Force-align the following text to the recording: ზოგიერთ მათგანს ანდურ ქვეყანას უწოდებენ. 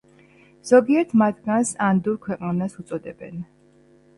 ზოგიერთ 0.69 1.13
მათგანს 1.23 1.73
ანდურ 1.89 2.17
ქვეყანას 2.25 2.81
უწოდებენ. 2.85 3.41